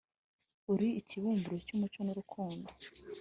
[0.71, 2.67] uli ikibumbiro cy’umuco n’urukundo